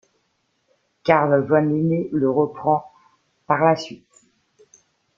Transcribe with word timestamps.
Carl 1.03 1.45
von 1.47 1.61
Linné 1.69 2.09
le 2.11 2.27
reprend 2.31 2.91
par 3.45 3.63
la 3.63 3.75
suite. 3.75 4.07